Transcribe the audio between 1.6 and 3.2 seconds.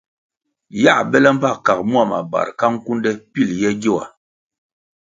kag mua mabar ka nkunde